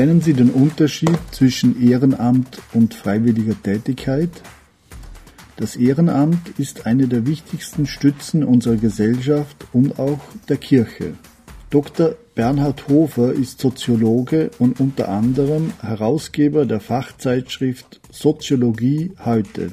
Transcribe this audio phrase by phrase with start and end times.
[0.00, 4.30] Kennen Sie den Unterschied zwischen Ehrenamt und freiwilliger Tätigkeit?
[5.58, 11.12] Das Ehrenamt ist eine der wichtigsten Stützen unserer Gesellschaft und auch der Kirche.
[11.68, 12.14] Dr.
[12.34, 19.70] Bernhard Hofer ist Soziologe und unter anderem Herausgeber der Fachzeitschrift Soziologie heute.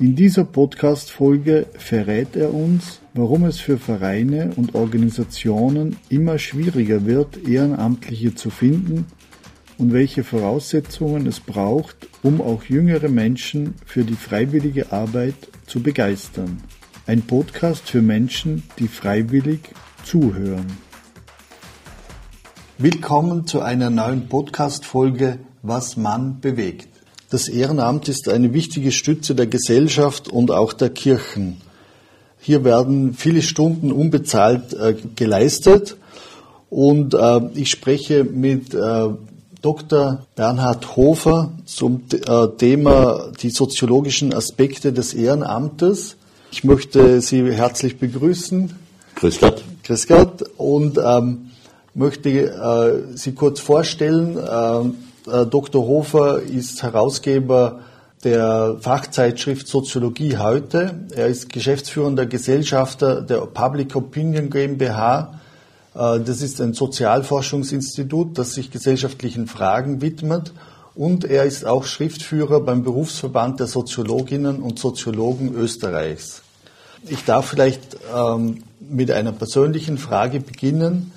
[0.00, 7.46] In dieser Podcast-Folge verrät er uns, warum es für Vereine und Organisationen immer schwieriger wird,
[7.46, 9.04] Ehrenamtliche zu finden
[9.78, 15.36] und welche Voraussetzungen es braucht, um auch jüngere Menschen für die freiwillige Arbeit
[15.66, 16.60] zu begeistern.
[17.06, 19.60] Ein Podcast für Menschen, die freiwillig
[20.04, 20.66] zuhören.
[22.76, 26.88] Willkommen zu einer neuen Podcast-Folge Was Mann bewegt.
[27.30, 31.60] Das Ehrenamt ist eine wichtige Stütze der Gesellschaft und auch der Kirchen.
[32.40, 35.96] Hier werden viele Stunden unbezahlt äh, geleistet
[36.68, 39.08] und äh, ich spreche mit äh,
[39.62, 40.26] Dr.
[40.36, 46.16] Bernhard Hofer zum äh, Thema die soziologischen Aspekte des Ehrenamtes.
[46.52, 48.72] Ich möchte Sie herzlich begrüßen.
[49.16, 49.64] Grüß Gott.
[49.84, 51.50] Grüß Gott und ähm,
[51.94, 54.38] möchte äh, Sie kurz vorstellen.
[54.38, 54.94] Ähm,
[55.30, 55.86] äh, Dr.
[55.86, 57.80] Hofer ist Herausgeber
[58.24, 60.94] der Fachzeitschrift Soziologie heute.
[61.14, 65.34] Er ist geschäftsführender Gesellschafter der Public Opinion GmbH.
[65.98, 70.52] Äh, das ist ein Sozialforschungsinstitut, das sich gesellschaftlichen Fragen widmet.
[70.94, 76.42] Und er ist auch Schriftführer beim Berufsverband der Soziologinnen und Soziologen Österreichs.
[77.08, 81.12] Ich darf vielleicht ähm, mit einer persönlichen Frage beginnen.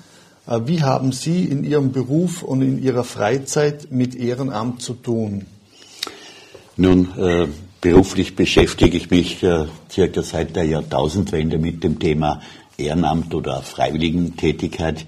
[0.46, 5.46] Äh, wie haben Sie in Ihrem Beruf und in Ihrer Freizeit mit Ehrenamt zu tun?
[6.76, 7.48] Nun, äh,
[7.80, 12.40] beruflich beschäftige ich mich äh, circa seit der Jahrtausendwende mit dem Thema
[12.82, 15.06] Ehrenamt oder Freiwilligentätigkeit.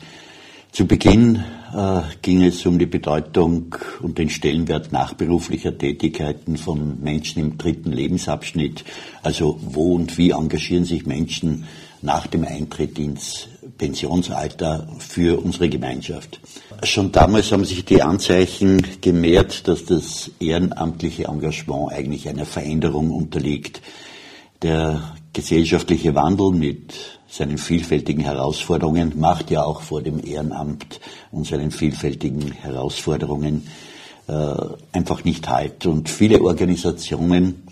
[0.72, 7.42] Zu Beginn äh, ging es um die Bedeutung und den Stellenwert nachberuflicher Tätigkeiten von Menschen
[7.42, 8.84] im dritten Lebensabschnitt.
[9.22, 11.64] Also wo und wie engagieren sich Menschen
[12.02, 16.40] nach dem Eintritt ins Pensionsalter für unsere Gemeinschaft.
[16.82, 23.80] Schon damals haben sich die Anzeichen gemehrt, dass das ehrenamtliche Engagement eigentlich einer Veränderung unterliegt.
[24.62, 26.94] Der gesellschaftliche Wandel mit
[27.28, 31.00] seinen vielfältigen Herausforderungen macht ja auch vor dem Ehrenamt
[31.32, 33.66] und seinen vielfältigen Herausforderungen
[34.28, 34.54] äh,
[34.92, 35.84] einfach nicht halt.
[35.84, 37.64] Und viele Organisationen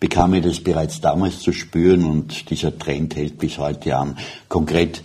[0.00, 4.18] bekamen das bereits damals zu spüren und dieser Trend hält bis heute an.
[4.48, 5.02] Konkret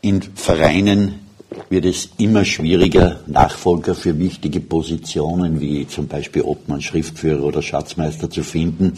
[0.00, 1.20] in Vereinen
[1.68, 8.30] wird es immer schwieriger, Nachfolger für wichtige Positionen wie zum Beispiel Obmann, Schriftführer oder Schatzmeister
[8.30, 8.94] zu finden.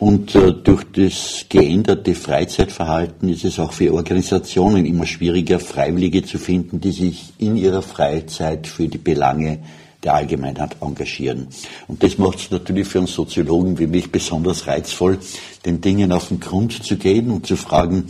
[0.00, 6.38] Und äh, durch das geänderte Freizeitverhalten ist es auch für Organisationen immer schwieriger, Freiwillige zu
[6.38, 9.58] finden, die sich in ihrer Freizeit für die Belange
[10.02, 11.48] der Allgemeinheit engagieren.
[11.86, 15.18] Und das macht es natürlich für uns Soziologen wie mich besonders reizvoll,
[15.66, 18.06] den Dingen auf den Grund zu gehen und zu fragen,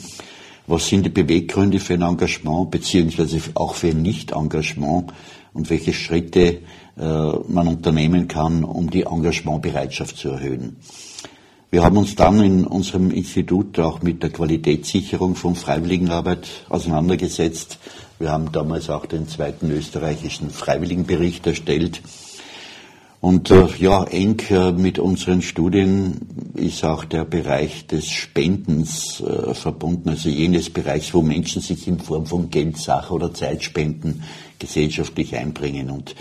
[0.69, 5.13] was sind die Beweggründe für ein Engagement beziehungsweise auch für ein Nicht-Engagement
[5.53, 6.61] und welche Schritte
[6.97, 10.77] äh, man unternehmen kann, um die Engagementbereitschaft zu erhöhen.
[11.71, 17.79] Wir haben uns dann in unserem Institut auch mit der Qualitätssicherung von Freiwilligenarbeit auseinandergesetzt.
[18.19, 22.03] Wir haben damals auch den zweiten österreichischen Freiwilligenbericht erstellt
[23.21, 26.23] und äh, ja, eng äh, mit unseren Studien
[26.55, 32.01] ist auch der Bereich des Spendens äh, verbunden, also jenes Bereichs, wo Menschen sich in
[32.01, 34.23] Form von Geld, Sache oder Zeitspenden
[34.59, 35.91] gesellschaftlich einbringen.
[35.91, 36.15] Und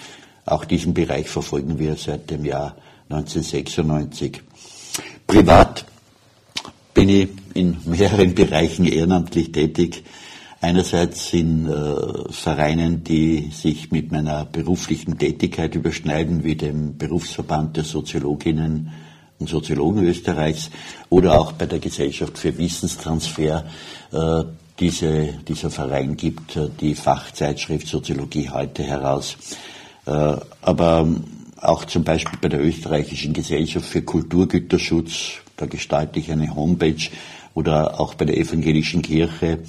[0.46, 2.76] auch diesen Bereich verfolgen wir seit dem Jahr
[3.08, 4.42] 1996.
[5.30, 5.86] Privat
[6.96, 10.04] bin ich in mehreren Bereichen ehrenamtlich tätig.
[10.60, 17.84] Einerseits in äh, Vereinen, die sich mit meiner beruflichen Tätigkeit überschneiden, wie dem Berufsverband der
[17.84, 18.92] Soziologinnen
[19.38, 20.72] und Soziologen Österreichs
[21.10, 23.66] oder auch bei der Gesellschaft für Wissenstransfer.
[24.12, 24.44] Äh,
[24.80, 29.38] diese, dieser Verein gibt äh, die Fachzeitschrift Soziologie heute heraus.
[30.08, 31.08] Äh, aber
[31.62, 37.10] auch zum Beispiel bei der österreichischen Gesellschaft für Kulturgüterschutz, da gestalte ich eine Homepage
[37.54, 39.60] oder auch bei der evangelischen Kirche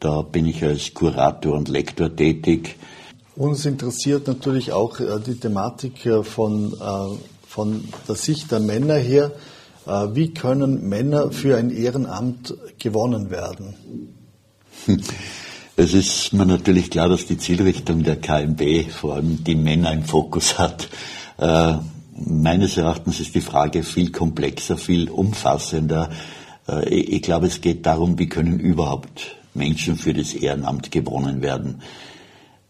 [0.00, 2.76] da bin ich als Kurator und Lektor tätig.
[3.36, 8.96] Uns interessiert natürlich auch äh, die Thematik äh, von, äh, von der Sicht der Männer
[8.96, 9.30] her.
[10.12, 13.74] Wie können Männer für ein Ehrenamt gewonnen werden?
[15.82, 20.02] Es ist mir natürlich klar, dass die Zielrichtung der KMB vor allem die Männer im
[20.02, 20.90] Fokus hat.
[22.14, 26.10] Meines Erachtens ist die Frage viel komplexer, viel umfassender.
[26.86, 31.80] Ich glaube, es geht darum, wie können überhaupt Menschen für das Ehrenamt gewonnen werden.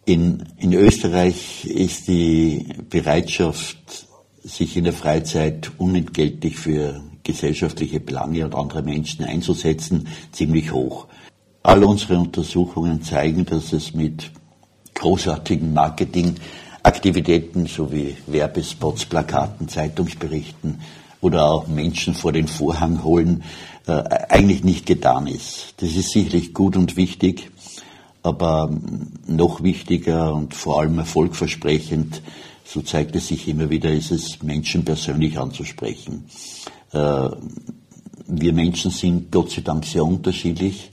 [0.04, 4.06] In, in Österreich ist die Bereitschaft,
[4.44, 11.08] sich in der Freizeit unentgeltlich für gesellschaftliche Belange und andere Menschen einzusetzen, ziemlich hoch.
[11.62, 14.30] All unsere Untersuchungen zeigen, dass es mit
[14.94, 20.80] großartigen Marketingaktivitäten sowie Werbespots, Plakaten, Zeitungsberichten
[21.20, 23.42] oder auch Menschen vor den Vorhang holen,
[23.86, 23.92] äh,
[24.28, 25.74] eigentlich nicht getan ist.
[25.78, 27.50] Das ist sicherlich gut und wichtig,
[28.22, 28.70] aber
[29.26, 32.22] noch wichtiger und vor allem erfolgversprechend,
[32.64, 36.24] so zeigt es sich immer wieder, ist es, Menschen persönlich anzusprechen.
[36.92, 37.28] Äh,
[38.26, 40.89] wir Menschen sind Gott sei Dank sehr unterschiedlich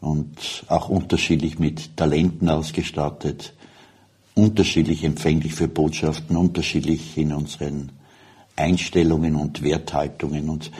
[0.00, 3.54] und auch unterschiedlich mit Talenten ausgestattet,
[4.34, 7.90] unterschiedlich empfänglich für Botschaften, unterschiedlich in unseren
[8.54, 10.48] Einstellungen und Werthaltungen.
[10.48, 10.70] Und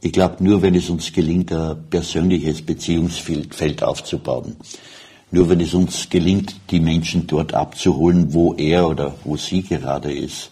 [0.00, 4.56] ich glaube, nur wenn es uns gelingt, ein persönliches Beziehungsfeld aufzubauen,
[5.30, 10.12] nur wenn es uns gelingt, die Menschen dort abzuholen, wo er oder wo sie gerade
[10.12, 10.50] ist,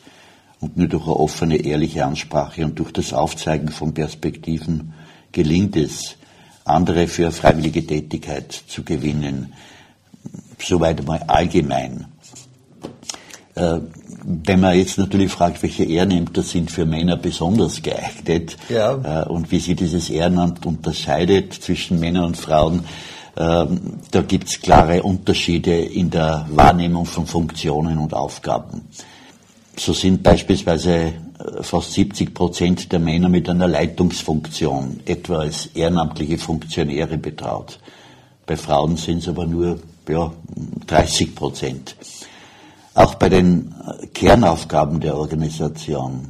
[0.61, 4.95] und nur durch eine offene, ehrliche Ansprache und durch das Aufzeigen von Perspektiven
[5.31, 6.17] gelingt es,
[6.65, 9.53] andere für freiwillige Tätigkeit zu gewinnen.
[10.59, 12.07] Soweit mal allgemein.
[13.55, 13.81] Äh,
[14.27, 19.23] wenn man jetzt natürlich fragt, welche Ehrenämter sind für Männer besonders geeignet ja.
[19.23, 22.85] Äh, und wie sich dieses Ehrenamt unterscheidet zwischen Männern und Frauen,
[23.37, 28.89] ähm, da gibt es klare Unterschiede in der Wahrnehmung von Funktionen und Aufgaben.
[29.77, 31.13] So sind beispielsweise äh,
[31.63, 37.79] fast 70 Prozent der Männer mit einer Leitungsfunktion, etwa als ehrenamtliche Funktionäre betraut.
[38.47, 39.79] Bei Frauen sind es aber nur
[40.09, 40.33] ja,
[40.87, 41.97] 30 Prozent.
[42.95, 46.29] Auch bei den äh, Kernaufgaben der Organisation,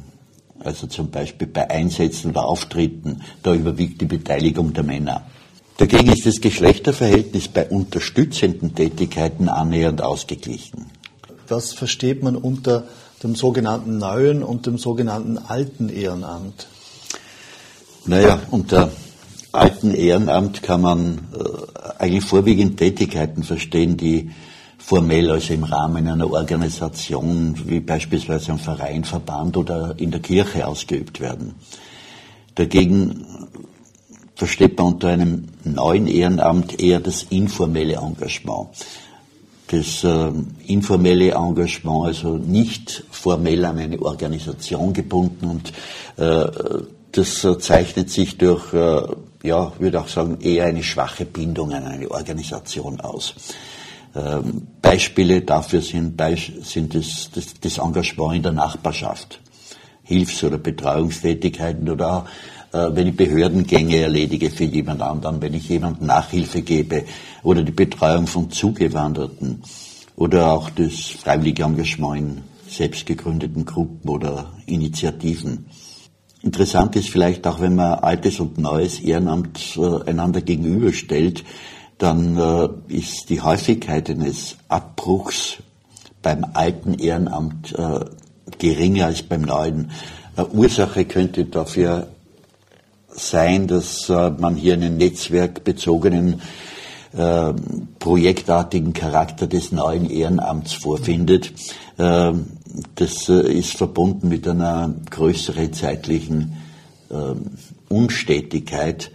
[0.59, 5.25] also zum Beispiel bei Einsätzen oder Auftritten, da überwiegt die Beteiligung der Männer.
[5.77, 10.85] Dagegen ist das Geschlechterverhältnis bei unterstützenden Tätigkeiten annähernd ausgeglichen.
[11.47, 12.85] Was versteht man unter
[13.23, 16.67] dem sogenannten neuen und dem sogenannten alten Ehrenamt?
[18.05, 18.91] Naja, unter
[19.51, 24.31] alten Ehrenamt kann man äh, eigentlich vorwiegend Tätigkeiten verstehen, die
[24.77, 30.67] formell, also im Rahmen einer Organisation, wie beispielsweise ein Verein, Verband oder in der Kirche
[30.67, 31.55] ausgeübt werden.
[32.53, 33.25] Dagegen
[34.35, 38.67] versteht man unter einem neuen Ehrenamt eher das informelle Engagement
[39.67, 40.31] das äh,
[40.67, 45.73] informelle Engagement, also nicht formell an eine Organisation gebunden und
[46.17, 49.01] äh, das äh, zeichnet sich durch, äh,
[49.43, 53.33] ja, würde auch sagen, eher eine schwache Bindung an eine Organisation aus.
[54.15, 56.21] Ähm, Beispiele dafür sind,
[56.63, 59.41] sind das, das, das Engagement in der Nachbarschaft,
[60.03, 62.25] Hilfs- oder Betreuungstätigkeiten oder auch
[62.93, 67.05] wenn ich Behördengänge erledige für jemand anderen, wenn ich jemandem Nachhilfe gebe
[67.43, 69.61] oder die Betreuung von Zugewanderten
[70.15, 75.65] oder auch das freiwillige Engagement in selbst gegründeten Gruppen oder Initiativen.
[76.41, 81.43] Interessant ist vielleicht auch, wenn man altes und neues Ehrenamt äh, einander gegenüberstellt,
[81.97, 85.57] dann äh, ist die Häufigkeit eines Abbruchs
[86.21, 88.01] beim alten Ehrenamt äh,
[88.59, 89.91] geringer als beim neuen.
[90.53, 92.09] Ursache könnte dafür
[93.15, 96.41] sein, dass äh, man hier einen netzwerkbezogenen,
[97.15, 97.53] äh,
[97.99, 101.53] projektartigen Charakter des neuen Ehrenamts vorfindet.
[101.97, 102.33] Äh,
[102.95, 106.57] das äh, ist verbunden mit einer größeren zeitlichen
[107.09, 109.11] äh, Unstetigkeit.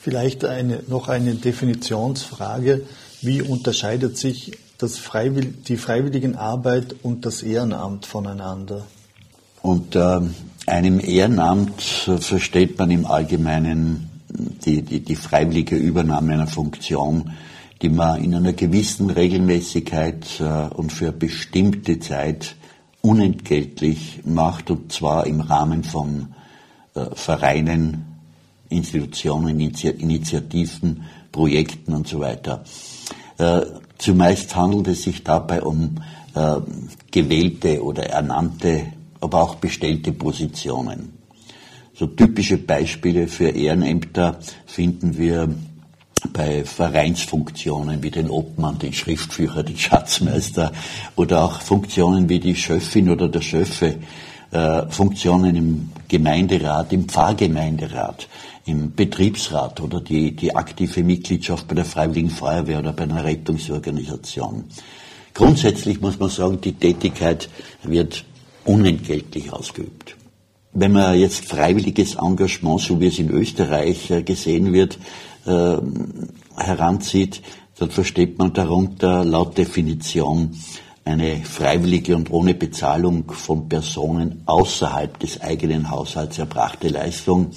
[0.00, 2.82] Vielleicht eine, noch eine Definitionsfrage.
[3.20, 8.86] Wie unterscheidet sich das Freiwill die Freiwilligenarbeit und das Ehrenamt voneinander?
[9.60, 10.34] Und ähm,
[10.68, 14.08] einem Ehrenamt versteht man im Allgemeinen
[14.64, 17.32] die, die, die freiwillige Übernahme einer Funktion,
[17.82, 22.56] die man in einer gewissen Regelmäßigkeit äh, und für bestimmte Zeit
[23.00, 26.34] unentgeltlich macht, und zwar im Rahmen von
[26.94, 28.04] äh, Vereinen,
[28.68, 32.64] Institutionen, Initiativen, Projekten und so weiter.
[33.38, 33.62] Äh,
[33.96, 35.96] zumeist handelt es sich dabei um
[37.10, 41.12] gewählte oder ernannte aber auch bestellte Positionen.
[41.94, 45.48] So typische Beispiele für Ehrenämter finden wir
[46.32, 50.72] bei Vereinsfunktionen wie den Obmann, den Schriftführer, den Schatzmeister
[51.16, 53.96] oder auch Funktionen wie die Schöffin oder der Schöffe,
[54.50, 58.28] äh, Funktionen im Gemeinderat, im Pfarrgemeinderat,
[58.64, 64.64] im Betriebsrat oder die, die aktive Mitgliedschaft bei der Freiwilligen Feuerwehr oder bei einer Rettungsorganisation.
[65.34, 67.48] Grundsätzlich muss man sagen, die Tätigkeit
[67.82, 68.24] wird
[68.68, 70.16] unentgeltlich ausgeübt.
[70.72, 74.98] Wenn man jetzt freiwilliges Engagement, so wie es in Österreich äh, gesehen wird,
[75.46, 75.76] äh,
[76.56, 77.42] heranzieht,
[77.78, 80.54] dann versteht man darunter laut Definition
[81.04, 87.52] eine freiwillige und ohne Bezahlung von Personen außerhalb des eigenen Haushalts erbrachte Leistung.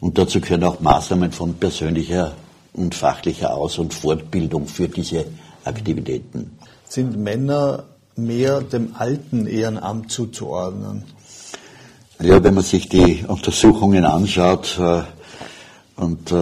[0.00, 2.34] Und dazu gehören auch Maßnahmen von persönlicher
[2.72, 5.26] und fachlicher Aus- und Fortbildung für diese
[5.64, 6.58] Aktivitäten.
[6.88, 7.84] Sind Männer
[8.16, 11.04] mehr dem alten Ehrenamt zuzuordnen?
[12.20, 15.02] Ja, wenn man sich die Untersuchungen anschaut, äh,
[15.96, 16.34] und äh,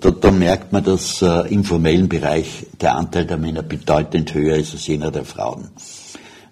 [0.00, 4.56] da, da, merkt man, dass äh, im formellen Bereich der Anteil der Männer bedeutend höher
[4.56, 5.70] ist als jener der Frauen.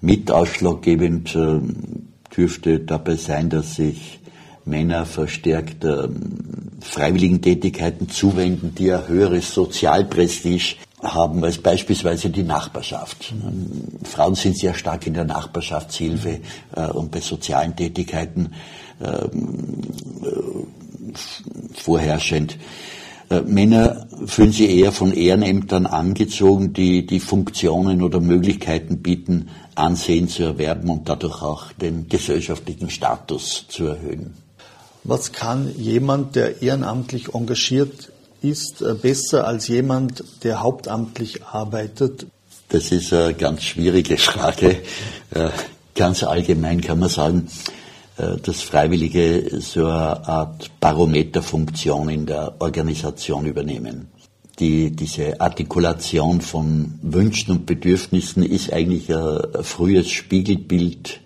[0.00, 1.61] Mit ausschlaggebend äh,
[2.35, 4.21] dürfte dabei sein, dass sich
[4.64, 6.09] Männer verstärkt äh,
[6.81, 13.33] freiwilligen Tätigkeiten zuwenden, die ein höheres Sozialprestige haben als beispielsweise die Nachbarschaft.
[13.33, 16.40] Ähm, Frauen sind sehr stark in der Nachbarschaftshilfe
[16.76, 18.52] äh, und bei sozialen Tätigkeiten
[19.02, 19.83] ähm,
[21.75, 22.59] vorherrschend.
[23.30, 30.28] Äh, Männer fühlen sich eher von Ehrenämtern angezogen, die die Funktionen oder Möglichkeiten bieten, Ansehen
[30.28, 34.35] zu erwerben und dadurch auch den gesellschaftlichen Status zu erhöhen.
[35.04, 42.26] Was kann jemand, der ehrenamtlich engagiert ist, äh, besser als jemand, der hauptamtlich arbeitet?
[42.68, 44.78] Das ist eine ganz schwierige Frage.
[45.32, 45.50] Äh,
[45.94, 47.49] ganz allgemein kann man sagen,
[48.16, 54.09] äh, dass Freiwillige so eine Art Barometerfunktion in der Organisation übernehmen.
[54.59, 61.20] Die, diese Artikulation von Wünschen und Bedürfnissen ist eigentlich ein, frühes Spiegelbild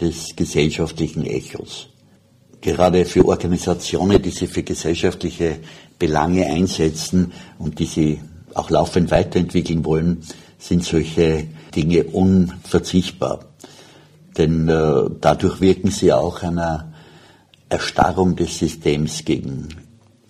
[0.00, 1.88] des gesellschaftlichen Echos.
[2.60, 5.58] Gerade für Organisationen, die sich für gesellschaftliche
[5.98, 8.20] Belange einsetzen und die sie
[8.54, 10.22] auch laufend weiterentwickeln wollen,
[10.58, 13.50] sind solche Dinge unverzichtbar
[14.40, 16.92] denn äh, dadurch wirken sie auch einer
[17.68, 19.68] Erstarrung des Systems gegen,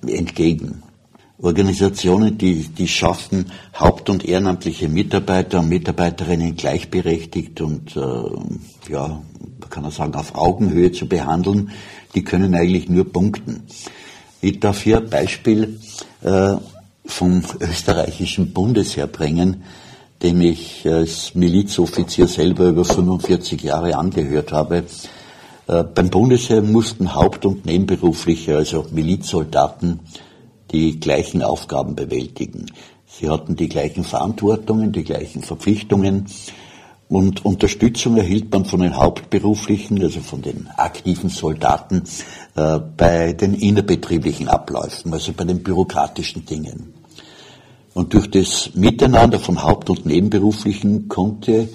[0.06, 0.82] entgegen.
[1.42, 9.22] Organisationen, die, die schaffen, haupt- und ehrenamtliche Mitarbeiter und Mitarbeiterinnen gleichberechtigt und äh, ja,
[9.60, 11.70] man kann auch sagen, auf Augenhöhe zu behandeln,
[12.14, 13.62] die können eigentlich nur punkten.
[14.42, 15.80] Ich darf hier ein Beispiel
[16.22, 16.56] äh,
[17.06, 19.62] vom österreichischen Bundesheer bringen,
[20.22, 24.84] dem ich als Milizoffizier selber über 45 Jahre angehört habe.
[25.66, 30.00] Äh, beim Bundesheer mussten Haupt- und Nebenberufliche, also Milizsoldaten,
[30.70, 32.66] die gleichen Aufgaben bewältigen.
[33.06, 36.26] Sie hatten die gleichen Verantwortungen, die gleichen Verpflichtungen
[37.10, 42.04] und Unterstützung erhielt man von den Hauptberuflichen, also von den aktiven Soldaten,
[42.54, 46.94] äh, bei den innerbetrieblichen Abläufen, also bei den bürokratischen Dingen.
[47.94, 51.68] Und durch das Miteinander von Haupt- und Nebenberuflichen konnte,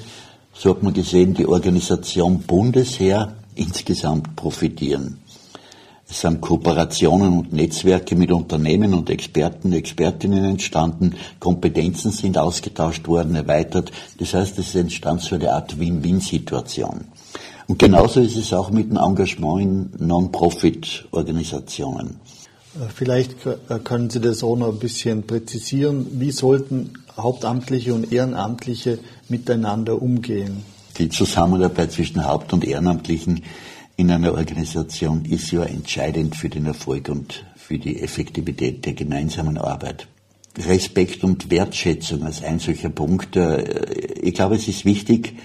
[0.53, 5.19] so hat man gesehen, die Organisation Bundesheer insgesamt profitieren.
[6.07, 13.33] Es sind Kooperationen und Netzwerke mit Unternehmen und Experten, Expertinnen entstanden, Kompetenzen sind ausgetauscht worden,
[13.35, 13.91] erweitert.
[14.19, 17.05] Das heißt, es entstand so eine Art Win-Win-Situation.
[17.67, 22.19] Und genauso ist es auch mit dem Engagement in Non-Profit-Organisationen.
[22.75, 26.07] Äh, vielleicht äh, können Sie das auch noch ein bisschen präzisieren.
[26.19, 30.63] Wie sollten Hauptamtliche und Ehrenamtliche miteinander umgehen?
[30.97, 33.43] Die Zusammenarbeit zwischen Haupt- und Ehrenamtlichen
[33.97, 39.57] in einer Organisation ist ja entscheidend für den Erfolg und für die Effektivität der gemeinsamen
[39.57, 40.07] Arbeit.
[40.57, 43.35] Respekt und Wertschätzung als ein solcher Punkt.
[43.35, 43.63] Äh,
[44.21, 45.37] ich glaube, es ist wichtig,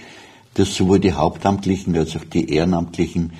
[0.53, 3.33] dass sowohl die Hauptamtlichen als auch die Ehrenamtlichen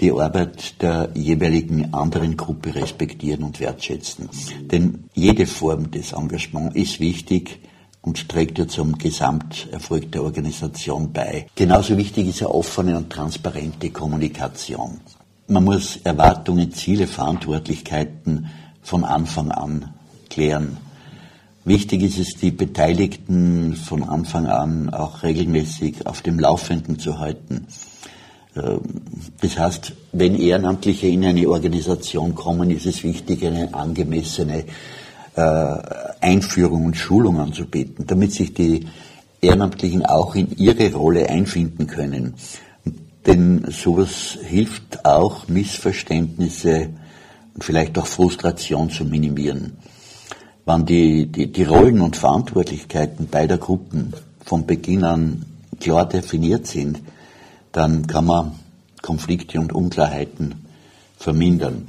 [0.00, 4.28] die Arbeit der jeweiligen anderen Gruppe respektieren und wertschätzen.
[4.62, 7.60] Denn jede Form des Engagements ist wichtig
[8.02, 11.46] und trägt ja zum Gesamterfolg der Organisation bei.
[11.54, 15.00] Genauso wichtig ist ja offene und transparente Kommunikation.
[15.46, 18.50] Man muss Erwartungen, Ziele, Verantwortlichkeiten
[18.82, 19.94] von Anfang an
[20.28, 20.78] klären.
[21.64, 27.68] Wichtig ist es, die Beteiligten von Anfang an auch regelmäßig auf dem Laufenden zu halten.
[28.56, 28.80] Ähm,
[29.40, 34.64] das heißt, wenn Ehrenamtliche in eine Organisation kommen, ist es wichtig, eine angemessene
[35.34, 38.86] Einführung und Schulung anzubieten, damit sich die
[39.40, 42.34] Ehrenamtlichen auch in ihre Rolle einfinden können.
[43.26, 46.90] Denn sowas hilft auch, Missverständnisse
[47.54, 49.78] und vielleicht auch Frustration zu minimieren.
[50.64, 54.12] Wenn die, die, die Rollen und Verantwortlichkeiten beider Gruppen
[54.44, 55.44] von Beginn an
[55.80, 57.00] klar definiert sind,
[57.72, 58.52] dann kann man
[59.00, 60.66] Konflikte und Unklarheiten
[61.16, 61.88] vermindern.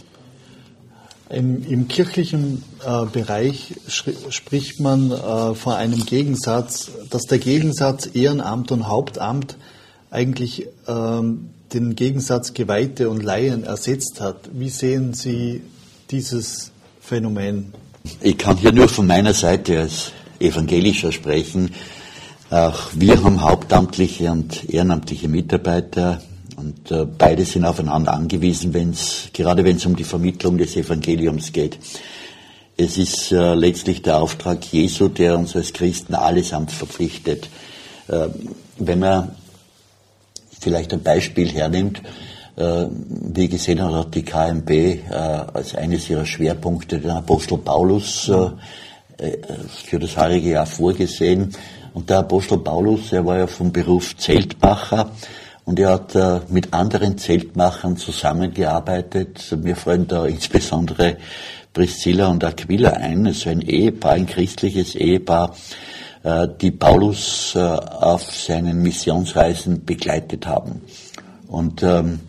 [1.34, 8.72] Im, im kirchlichen äh, Bereich spricht man äh, von einem Gegensatz, dass der Gegensatz Ehrenamt
[8.72, 9.58] und Hauptamt
[10.12, 14.50] eigentlich ähm, den Gegensatz Geweihte und Laien ersetzt hat.
[14.54, 15.62] Wie sehen Sie
[16.12, 16.72] dieses
[17.02, 17.74] Phänomen?
[18.22, 21.72] Ich kann hier nur von meiner Seite als evangelischer sprechen.
[22.52, 26.22] Auch wir haben hauptamtliche und ehrenamtliche Mitarbeiter
[26.64, 31.52] und äh, beide sind aufeinander angewiesen, wenn's, gerade wenn es um die Vermittlung des Evangeliums
[31.52, 31.78] geht.
[32.78, 37.50] Es ist äh, letztlich der Auftrag Jesu, der uns als Christen allesamt verpflichtet.
[38.08, 38.28] Äh,
[38.78, 39.36] wenn man
[40.60, 42.02] vielleicht ein Beispiel hernimmt,
[42.56, 48.30] äh, wie gesehen hat, hat die KMB äh, als eines ihrer Schwerpunkte den Apostel Paulus
[48.30, 48.50] äh,
[49.86, 51.54] für das heurige Jahr vorgesehen.
[51.94, 55.12] Und der Apostel Paulus, er war ja vom Beruf Zeltmacher
[55.66, 59.56] und er hat äh, mit anderen Zeltmachern zusammengearbeitet.
[59.62, 61.18] Mir fallen da insbesondere
[61.72, 65.56] Priscilla und Aquila ein, also ein Ehepaar, ein christliches Ehepaar,
[66.24, 70.82] äh, die Paulus äh, auf seinen Missionsreisen begleitet haben.
[71.48, 72.20] Und ähm,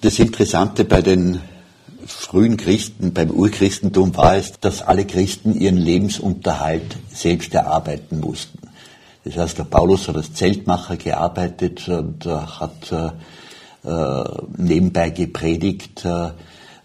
[0.00, 1.40] das Interessante bei den
[2.06, 8.65] frühen Christen, beim Urchristentum war es, dass alle Christen ihren Lebensunterhalt selbst erarbeiten mussten.
[9.26, 13.10] Das heißt, der Paulus hat als Zeltmacher gearbeitet und äh, hat äh,
[13.88, 14.24] äh,
[14.56, 16.04] nebenbei gepredigt.
[16.04, 16.28] Äh,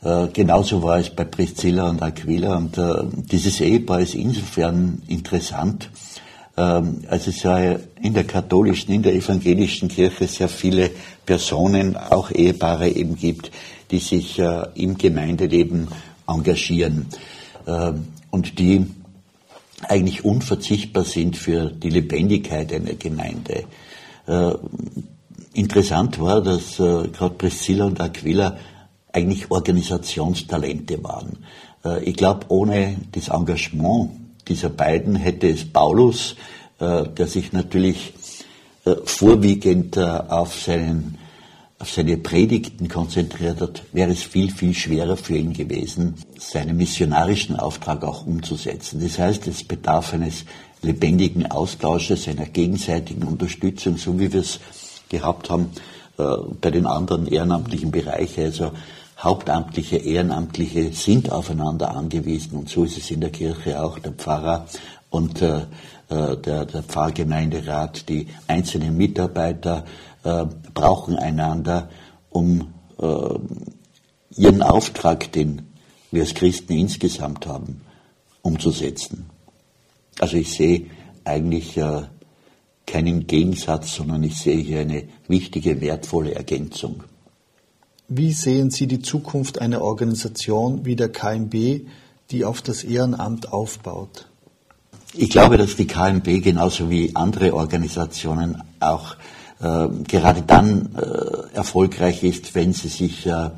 [0.04, 2.58] äh, genauso war es bei Priscilla und Aquila.
[2.58, 5.92] Und äh, dieses Ehepaar ist insofern interessant,
[6.58, 10.90] ähm, als es ja in der katholischen, in der evangelischen Kirche sehr viele
[11.28, 13.52] Personen, auch Ehepaare eben gibt,
[13.92, 15.90] die sich äh, im Gemeindeleben
[16.28, 17.06] engagieren
[17.68, 18.88] ähm, und die
[19.90, 23.66] eigentlich unverzichtbar sind für die Lebendigkeit einer Gemeinde.
[24.28, 24.54] Äh,
[25.54, 28.58] interessant war, dass äh, gerade Priscilla und Aquila
[29.12, 31.40] eigentlich Organisationstalente waren.
[31.84, 34.12] Äh, ich glaube, ohne das Engagement
[34.48, 36.36] dieser beiden hätte es Paulus,
[36.80, 38.14] äh, der sich natürlich
[39.06, 41.20] vorwiegend auf seinen
[41.82, 47.56] auf seine Predigten konzentriert hat, wäre es viel, viel schwerer für ihn gewesen, seinen missionarischen
[47.56, 49.02] Auftrag auch umzusetzen.
[49.02, 50.46] Das heißt, es bedarf eines
[50.84, 54.60] lebendigen Austausches, einer gegenseitigen Unterstützung, so wie wir es
[55.10, 55.72] gehabt haben
[56.18, 56.24] äh,
[56.62, 58.44] bei den anderen ehrenamtlichen Bereichen.
[58.44, 58.72] Also
[59.22, 64.00] Hauptamtliche, Ehrenamtliche sind aufeinander angewiesen und so ist es in der Kirche auch.
[64.00, 64.66] Der Pfarrer
[65.12, 65.66] und äh,
[66.10, 69.86] äh der, der Pfarrgemeinderat, die einzelnen Mitarbeiter,
[70.24, 71.90] äh, brauchen einander,
[72.32, 73.40] um äh,
[74.38, 75.68] ihren Auftrag, den
[76.10, 77.82] wir als Christen insgesamt haben,
[78.42, 79.30] umzusetzen.
[80.20, 80.88] Also ich sehe
[81.26, 82.04] eigentlich äh,
[82.88, 87.04] keinen Gegensatz, sondern ich sehe hier eine wichtige, wertvolle Ergänzung.
[88.14, 91.88] Wie sehen Sie die Zukunft einer Organisation wie der KMB,
[92.30, 94.28] die auf das Ehrenamt aufbaut?
[95.14, 99.16] Ich glaube, dass die KMB genauso wie andere Organisationen auch
[99.62, 103.52] äh, gerade dann äh, erfolgreich ist, wenn sie sich äh,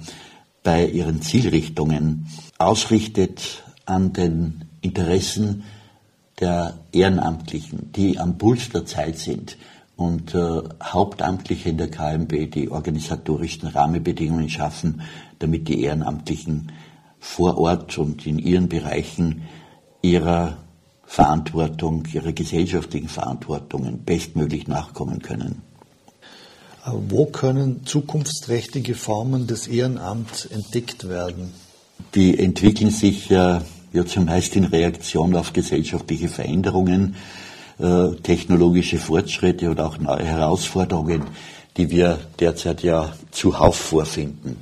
[0.62, 2.28] bei ihren Zielrichtungen
[2.60, 5.64] ausrichtet an den Interessen
[6.40, 9.58] der Ehrenamtlichen, die am Puls der Zeit sind
[9.96, 15.02] und äh, Hauptamtliche in der KMB die organisatorischen Rahmenbedingungen schaffen,
[15.40, 16.72] damit die Ehrenamtlichen
[17.20, 19.44] vor Ort und in ihren Bereichen
[20.02, 20.58] ihrer
[21.06, 25.62] Verantwortung, ihrer gesellschaftlichen Verantwortungen bestmöglich nachkommen können.
[26.86, 31.54] Wo können zukunftsträchtige Formen des Ehrenamts entdeckt werden?
[32.16, 33.62] Die entwickeln sich ja,
[33.94, 37.53] ja zumeist in Reaktion auf gesellschaftliche Veränderungen, äh,
[38.24, 41.24] technologische Fortschritte oder auch neue Herausforderungen,
[41.78, 44.58] die wir derzeit ja zuhauf vorfinden.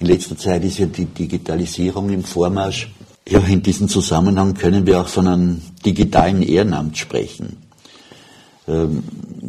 [0.00, 2.90] In letzter Zeit ist ja die Digitalisierung im Vormarsch.
[3.28, 7.56] Ja, in diesem Zusammenhang können wir auch von einem digitalen Ehrenamt sprechen.
[8.68, 9.02] Ähm,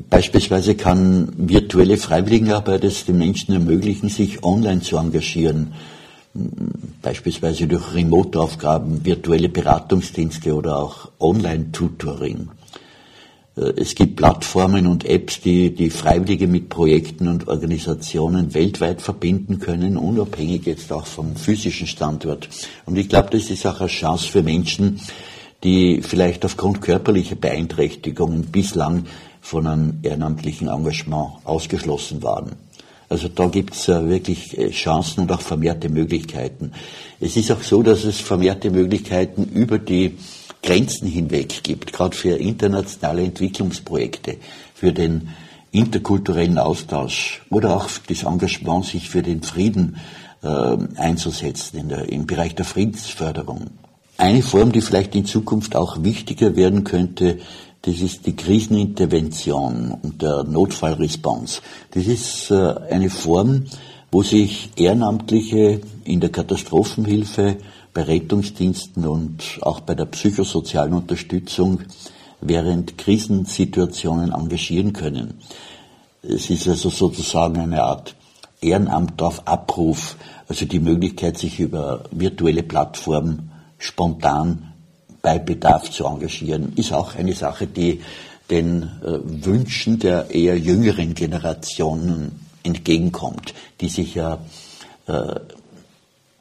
[0.10, 5.74] beispielsweise kann virtuelle Freiwilligenarbeit es den Menschen ermöglichen, sich online zu engagieren,
[7.02, 12.50] beispielsweise durch Remote-Aufgaben, virtuelle Beratungsdienste oder auch Online-Tutoring.
[13.58, 19.60] Äh, es gibt Plattformen und Apps, die die Freiwillige mit Projekten und Organisationen weltweit verbinden
[19.60, 22.50] können, unabhängig jetzt auch vom physischen Standort.
[22.86, 25.00] Und ich glaube, das ist auch eine Chance für Menschen,
[25.63, 29.06] die vielleicht aufgrund körperlicher Beeinträchtigungen bislang
[29.41, 32.52] von einem ehrenamtlichen Engagement ausgeschlossen waren.
[33.10, 36.74] Also da gibt es äh, wirklich äh, Chancen und auch vermehrte Möglichkeiten.
[37.20, 40.17] Es ist auch so, dass es vermehrte Möglichkeiten über die
[40.62, 44.38] Grenzen hinweg gibt, gerade für internationale Entwicklungsprojekte,
[44.74, 45.30] für den
[45.72, 49.98] interkulturellen Austausch oder auch das Engagement, sich für den Frieden
[50.41, 53.67] äh, einzusetzen in der, im Bereich der Friedensförderung.
[54.17, 57.39] Eine Form, die vielleicht in Zukunft auch wichtiger werden könnte,
[57.84, 61.62] das ist die Krisenintervention und der Notfallresponse.
[61.91, 63.65] Das ist äh, eine Form,
[64.12, 67.58] wo sich Ehrenamtliche in der Katastrophenhilfe
[67.98, 71.80] bei Rettungsdiensten und auch bei der psychosozialen Unterstützung
[72.42, 75.40] während Krisensituationen engagieren können.
[76.22, 78.14] Es ist also sozusagen eine Art
[78.62, 80.16] Ehrenamt auf Abruf,
[80.48, 84.74] also die Möglichkeit, sich über virtuelle Plattformen spontan
[85.24, 88.02] bei Bedarf zu engagieren, ist auch eine Sache, die
[88.52, 94.38] den äh, Wünschen der eher jüngeren Generationen entgegenkommt, die sich ja
[95.08, 95.40] äh,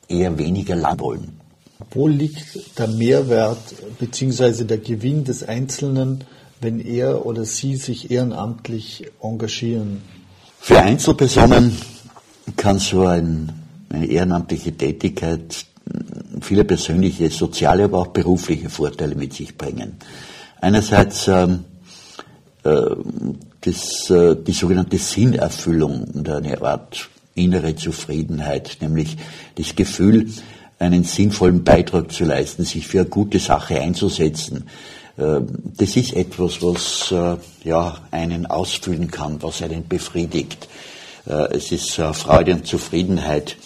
[0.06, 1.45] eher weniger lang wollen.
[1.90, 3.58] Wo liegt der Mehrwert
[3.98, 4.64] bzw.
[4.64, 6.24] der Gewinn des Einzelnen,
[6.60, 10.00] wenn er oder sie sich ehrenamtlich engagieren?
[10.58, 11.76] Für Einzelpersonen
[12.56, 13.52] kann so ein,
[13.90, 15.66] eine ehrenamtliche Tätigkeit
[16.40, 19.96] viele persönliche, soziale, aber auch berufliche Vorteile mit sich bringen.
[20.60, 21.64] Einerseits ähm,
[22.64, 22.96] äh,
[23.60, 29.16] das, äh, die sogenannte Sinnerfüllung und eine Art innere Zufriedenheit, nämlich
[29.56, 30.30] das Gefühl,
[30.78, 34.68] einen sinnvollen Beitrag zu leisten, sich für eine gute Sache einzusetzen.
[35.16, 35.40] Äh,
[35.76, 37.36] das ist etwas, was äh,
[37.66, 40.68] ja, einen ausfüllen kann, was einen befriedigt.
[41.26, 43.56] Äh, es ist Freude und Zufriedenheit,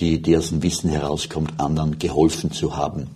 [0.00, 3.08] die, die aus dem Wissen herauskommt, anderen geholfen zu haben.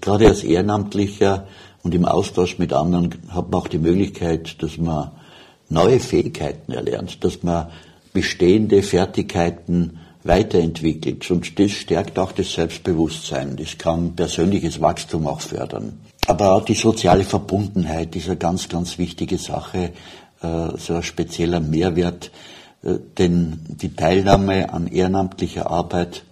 [0.00, 1.46] Gerade als Ehrenamtlicher
[1.82, 5.10] und im Austausch mit anderen hat man auch die Möglichkeit, dass man
[5.68, 7.68] neue Fähigkeiten erlernt, dass man
[8.12, 11.30] bestehende Fertigkeiten weiterentwickelt.
[11.30, 13.56] Und das stärkt auch das Selbstbewusstsein.
[13.56, 16.00] Das kann persönliches Wachstum auch fördern.
[16.26, 19.92] Aber auch die soziale Verbundenheit ist eine ganz, ganz wichtige Sache,
[20.40, 22.30] äh, so ein spezieller Mehrwert.
[22.82, 26.24] Äh, denn die Teilnahme an ehrenamtlicher Arbeit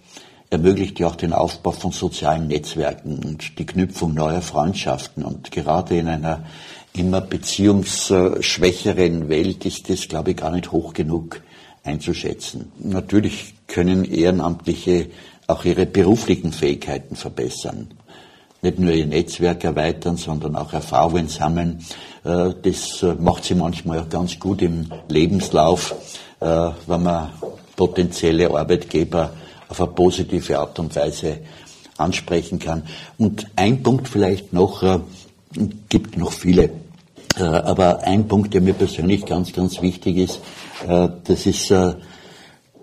[0.49, 5.23] ermöglicht ja auch den Aufbau von sozialen Netzwerken und die Knüpfung neuer Freundschaften.
[5.23, 6.45] Und gerade in einer
[6.93, 11.41] immer beziehungsschwächeren Welt ist das, glaube ich, gar nicht hoch genug
[11.83, 12.71] einzuschätzen.
[12.79, 15.07] Natürlich können Ehrenamtliche
[15.47, 17.87] auch ihre beruflichen Fähigkeiten verbessern.
[18.61, 21.83] Nicht nur ihr Netzwerk erweitern, sondern auch Erfahrungen sammeln.
[22.23, 25.95] Äh, das äh, macht sie manchmal auch ganz gut im Lebenslauf,
[26.39, 26.45] äh,
[26.85, 27.29] wenn man
[27.75, 29.31] potenzielle Arbeitgeber
[29.67, 31.39] auf eine positive Art und Weise
[31.97, 32.83] ansprechen kann.
[33.17, 34.83] Und ein Punkt vielleicht noch,
[35.87, 36.69] gibt noch viele,
[37.35, 40.41] aber ein Punkt, der mir persönlich ganz, ganz wichtig ist,
[40.87, 41.73] das ist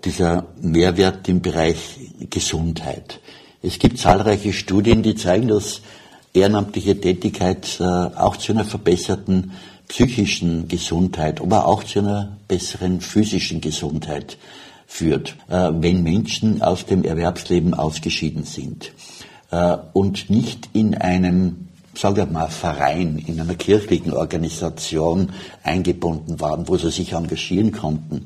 [0.05, 3.19] dieser Mehrwert im Bereich Gesundheit.
[3.61, 5.81] Es gibt zahlreiche Studien, die zeigen, dass
[6.33, 9.51] ehrenamtliche Tätigkeit äh, auch zu einer verbesserten
[9.87, 14.37] psychischen Gesundheit, aber auch zu einer besseren physischen Gesundheit
[14.85, 18.91] führt, wenn Menschen aus dem Erwerbsleben ausgeschieden sind
[19.93, 25.31] und nicht in einem sagen wir mal, Verein, in einer kirchlichen Organisation
[25.63, 28.25] eingebunden waren, wo sie sich engagieren konnten,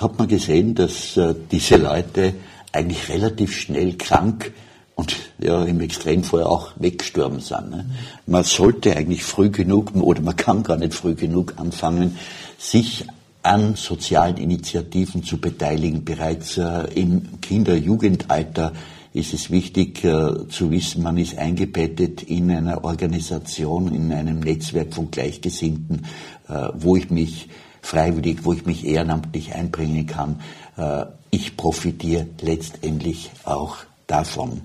[0.00, 2.34] hat man gesehen, dass äh, diese Leute
[2.72, 4.52] eigentlich relativ schnell krank
[4.96, 7.70] und ja, im Extremfall auch weggestorben sind.
[7.70, 7.86] Ne?
[8.26, 12.18] Man sollte eigentlich früh genug, oder man kann gar nicht früh genug anfangen,
[12.58, 13.04] sich
[13.42, 16.04] an sozialen Initiativen zu beteiligen.
[16.04, 18.72] Bereits äh, im Kinder-Jugendalter
[19.12, 24.94] ist es wichtig äh, zu wissen, man ist eingebettet in einer Organisation, in einem Netzwerk
[24.94, 26.06] von Gleichgesinnten,
[26.48, 27.48] äh, wo ich mich
[27.84, 30.40] freiwillig, wo ich mich ehrenamtlich einbringen kann.
[30.76, 34.62] Äh, ich profitiere letztendlich auch davon.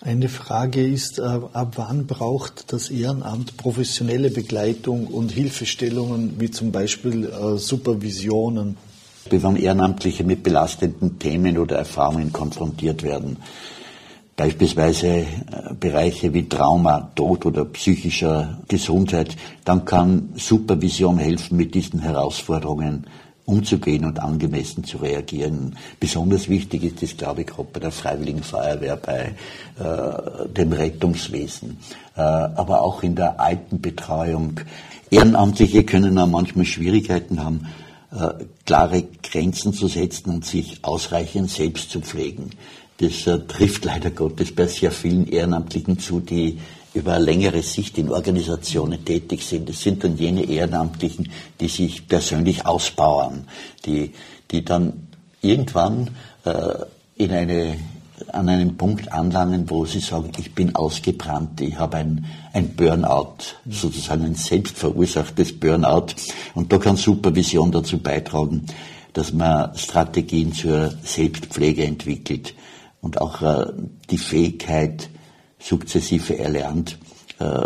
[0.00, 6.72] Eine Frage ist, äh, ab wann braucht das Ehrenamt professionelle Begleitung und Hilfestellungen, wie zum
[6.72, 8.76] Beispiel äh, Supervisionen?
[9.30, 13.38] wenn Ehrenamtliche mit belastenden Themen oder Erfahrungen konfrontiert werden.
[14.36, 15.26] Beispielsweise äh,
[15.78, 23.06] Bereiche wie Trauma, Tod oder psychischer Gesundheit, dann kann Supervision helfen, mit diesen Herausforderungen
[23.46, 25.76] umzugehen und angemessen zu reagieren.
[26.00, 29.34] Besonders wichtig ist das, glaube ich, gerade bei der Freiwilligen Feuerwehr, bei
[29.78, 31.78] äh, dem Rettungswesen,
[32.16, 34.60] äh, aber auch in der Altenbetreuung.
[35.10, 37.66] Ehrenamtliche können auch manchmal Schwierigkeiten haben,
[38.12, 42.50] äh, klare Grenzen zu setzen und sich ausreichend selbst zu pflegen.
[42.98, 46.60] Das äh, trifft leider Gottes bei sehr vielen Ehrenamtlichen zu, die
[46.94, 49.68] über längere Sicht in Organisationen tätig sind.
[49.68, 51.28] Es sind dann jene Ehrenamtlichen,
[51.60, 53.48] die sich persönlich ausbauen,
[53.84, 54.12] die,
[54.52, 55.08] die dann
[55.40, 56.10] irgendwann
[56.44, 56.84] äh,
[57.16, 57.76] in eine
[58.32, 63.38] an einem Punkt anlangen, wo sie sagen, ich bin ausgebrannt, ich habe ein, ein Burnout,
[63.68, 66.14] sozusagen ein selbstverursachtes Burnout.
[66.54, 68.66] Und da kann Supervision dazu beitragen,
[69.12, 72.54] dass man Strategien zur Selbstpflege entwickelt
[73.04, 73.66] und auch äh,
[74.10, 75.10] die Fähigkeit
[75.58, 76.98] sukzessive erlernt,
[77.38, 77.60] äh,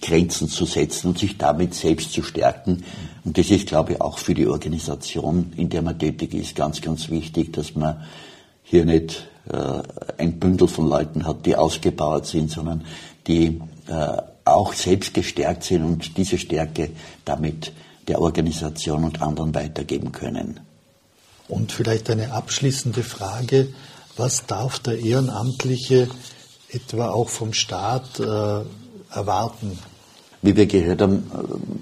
[0.00, 2.84] Grenzen zu setzen und sich damit selbst zu stärken.
[3.24, 6.80] Und das ist, glaube ich, auch für die Organisation, in der man tätig ist, ganz,
[6.80, 8.04] ganz wichtig, dass man
[8.62, 9.82] hier nicht äh,
[10.18, 12.84] ein Bündel von Leuten hat, die ausgebaut sind, sondern
[13.26, 16.90] die äh, auch selbst gestärkt sind und diese Stärke
[17.24, 17.72] damit
[18.06, 20.60] der Organisation und anderen weitergeben können.
[21.48, 23.68] Und vielleicht eine abschließende Frage.
[24.20, 26.06] Was darf der Ehrenamtliche
[26.68, 28.24] etwa auch vom Staat äh,
[29.14, 29.78] erwarten?
[30.42, 31.22] Wie wir gehört haben,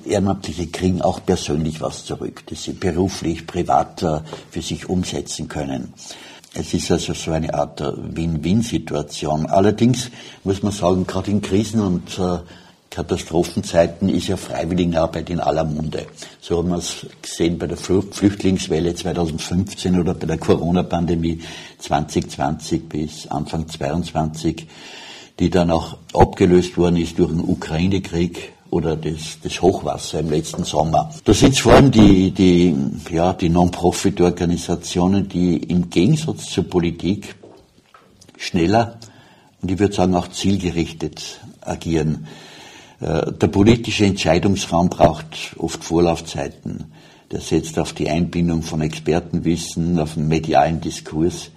[0.05, 4.21] äh, Ehrenamtliche kriegen auch persönlich was zurück, das sie beruflich, privat äh,
[4.53, 5.93] für sich umsetzen können.
[6.55, 9.47] Es ist also so eine Art äh, Win-Win-Situation.
[9.47, 10.09] Allerdings
[10.45, 12.21] muss man sagen, gerade in Krisen und
[12.91, 16.07] Katastrophenzeiten ist ja Freiwilligenarbeit in aller Munde.
[16.41, 21.41] So haben wir es gesehen bei der Flüchtlingswelle 2015 oder bei der Corona-Pandemie
[21.79, 24.67] 2020 bis Anfang 2022,
[25.39, 30.65] die dann auch abgelöst worden ist durch den Ukraine-Krieg oder das, das Hochwasser im letzten
[30.65, 31.11] Sommer.
[31.25, 32.75] Da sind vor allem die, die,
[33.11, 37.35] ja, die Non-Profit-Organisationen, die im Gegensatz zur Politik
[38.37, 38.99] schneller
[39.61, 42.27] und ich würde sagen auch zielgerichtet agieren.
[43.01, 46.93] Äh, der politische Entscheidungsraum braucht oft Vorlaufzeiten.
[47.31, 51.51] Der setzt auf die Einbindung von Expertenwissen, auf den medialen Diskurs.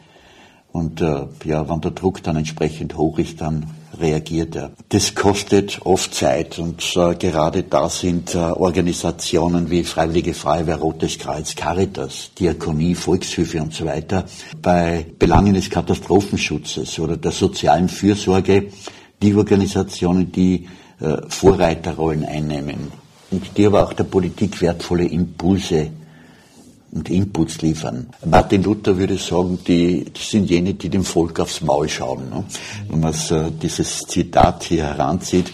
[0.71, 3.67] Und äh, ja, wenn der Druck dann entsprechend hoch ist, dann
[3.99, 4.71] reagiert er.
[4.89, 11.19] Das kostet oft Zeit und äh, gerade da sind äh, Organisationen wie Freiwillige Feuerwehr, Rotes
[11.19, 14.25] Kreuz, Caritas, Diakonie, Volkshilfe und so weiter
[14.61, 18.67] bei Belangen des Katastrophenschutzes oder der sozialen Fürsorge
[19.21, 20.67] die Organisationen, die
[21.29, 22.91] Vorreiterrollen einnehmen
[23.31, 25.89] und die aber auch der Politik wertvolle Impulse
[26.91, 28.07] und Inputs liefern.
[28.25, 32.29] Martin Luther würde sagen, die, das sind jene, die dem Volk aufs Maul schauen.
[32.29, 32.43] Ne?
[32.89, 35.49] Wenn man so dieses Zitat hier heranzieht,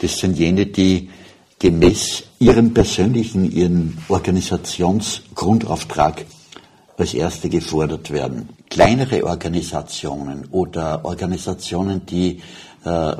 [0.00, 1.10] das sind jene, die
[1.58, 6.24] gemäß ihrem persönlichen, ihren Organisationsgrundauftrag
[6.96, 8.50] als Erste gefordert werden.
[8.68, 12.40] Kleinere Organisationen oder Organisationen, die
[12.84, 13.16] äh,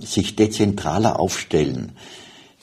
[0.00, 1.92] sich dezentraler aufstellen,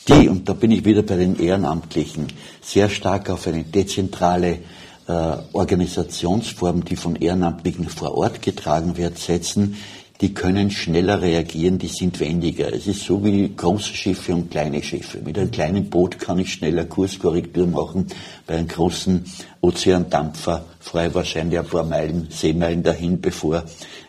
[0.08, 2.28] die, und da bin ich wieder bei den Ehrenamtlichen,
[2.62, 4.60] sehr stark auf eine dezentrale
[5.08, 9.78] äh, Organisationsform, die von Ehrenamtlichen vor Ort getragen wird, setzen,
[10.22, 12.72] die können schneller reagieren, die sind wendiger.
[12.72, 15.20] Es ist so wie große Schiffe und kleine Schiffe.
[15.20, 18.08] Mit einem kleinen Boot kann ich schneller Kurskorrektur machen.
[18.48, 19.26] Bei einem großen
[19.60, 23.64] Ozeandampfer fahre ich wahrscheinlich ein paar Meilen, Seemeilen dahin, bevor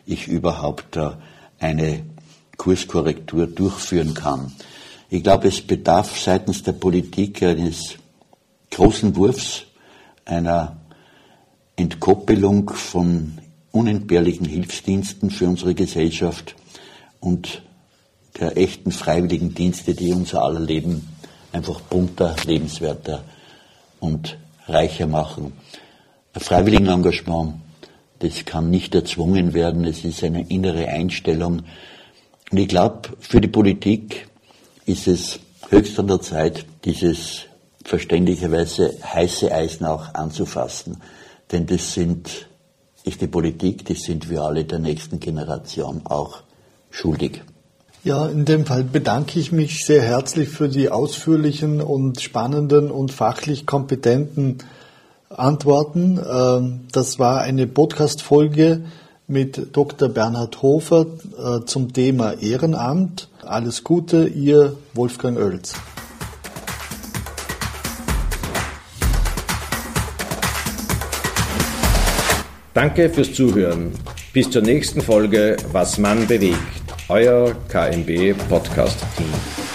[0.06, 1.10] ich überhaupt äh,
[1.58, 2.04] eine
[2.56, 4.52] Kurskorrektur durchführen kann.
[5.08, 7.96] Ich glaube, es bedarf seitens der Politik eines
[8.70, 9.62] großen Wurfs,
[10.24, 10.76] einer
[11.76, 13.38] Entkoppelung von
[13.70, 16.56] unentbehrlichen Hilfsdiensten für unsere Gesellschaft
[17.20, 17.62] und
[18.40, 21.06] der echten freiwilligen Dienste, die unser aller Leben
[21.52, 23.24] einfach bunter, lebenswerter
[24.00, 25.52] und reicher machen.
[26.34, 27.54] Ein Freiwilligenengagement,
[28.18, 31.62] das kann nicht erzwungen werden, es ist eine innere Einstellung,
[32.50, 34.28] und ich glaube, für die Politik
[34.84, 37.42] ist es höchst an der Zeit, dieses
[37.84, 40.98] verständlicherweise heiße Eisen auch anzufassen.
[41.50, 42.46] Denn das sind,
[43.04, 46.42] ist die Politik, das sind wir alle der nächsten Generation auch
[46.90, 47.42] schuldig.
[48.04, 53.10] Ja, in dem Fall bedanke ich mich sehr herzlich für die ausführlichen und spannenden und
[53.10, 54.58] fachlich kompetenten
[55.28, 56.18] Antworten.
[56.18, 58.82] Ähm, das war eine Podcast-Folge
[59.26, 60.08] mit Dr.
[60.08, 61.06] Bernhard Hofer
[61.38, 63.28] äh, zum Thema Ehrenamt.
[63.42, 65.74] Alles Gute, Ihr Wolfgang Oelz.
[72.74, 73.92] Danke fürs Zuhören.
[74.34, 76.58] Bis zur nächsten Folge Was man bewegt.
[77.08, 79.65] Euer KMB Podcast Team.